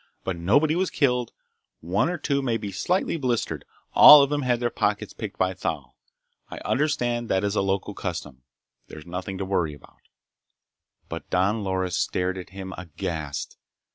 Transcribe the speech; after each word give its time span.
But 0.23 0.35
nobody 0.35 0.75
was 0.75 0.89
killed. 0.89 1.31
One 1.79 2.09
or 2.09 2.17
two 2.17 2.41
may 2.41 2.57
be 2.57 2.71
slightly 2.71 3.17
blistered. 3.17 3.65
All 3.93 4.23
of 4.23 4.31
them 4.31 4.41
had 4.41 4.59
their 4.59 4.71
pockets 4.71 5.13
picked 5.13 5.37
by 5.37 5.53
Thal. 5.53 5.95
I 6.49 6.57
understand 6.65 7.29
that 7.29 7.43
is 7.43 7.55
a 7.55 7.61
local 7.61 7.93
custom. 7.93 8.41
There's 8.87 9.05
nothing 9.05 9.37
to 9.37 9.45
worry 9.45 9.75
about." 9.75 10.01
But 11.07 11.29
Don 11.29 11.63
Loris 11.63 11.95
stared 11.97 12.39
at 12.39 12.49
him, 12.49 12.73
aghast. 12.79 13.59